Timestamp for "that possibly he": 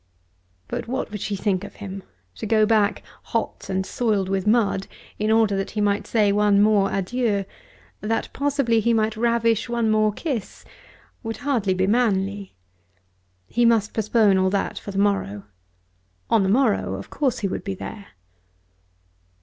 7.99-8.95